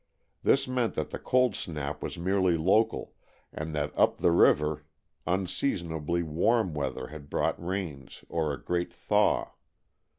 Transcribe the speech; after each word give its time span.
This 0.41 0.67
meant 0.67 0.95
that 0.95 1.11
the 1.11 1.19
cold 1.19 1.55
snap 1.55 2.01
was 2.01 2.17
merely 2.17 2.57
local 2.57 3.13
and 3.53 3.75
that 3.75 3.95
up 3.95 4.17
the 4.17 4.31
river 4.31 4.83
unseasonably 5.27 6.23
warm 6.23 6.73
weather 6.73 7.09
had 7.09 7.29
brought 7.29 7.63
rains 7.63 8.23
or 8.27 8.51
a 8.51 8.59
great 8.63 8.91
thaw. 8.91 9.51